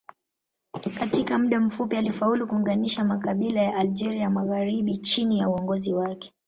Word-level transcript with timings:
Katika 0.99 1.37
muda 1.39 1.59
mfupi 1.59 1.97
alifaulu 1.97 2.47
kuunganisha 2.47 3.03
makabila 3.03 3.61
ya 3.61 3.75
Algeria 3.77 4.21
ya 4.21 4.29
magharibi 4.29 4.97
chini 4.97 5.39
ya 5.39 5.49
uongozi 5.49 5.93
wake. 5.93 6.33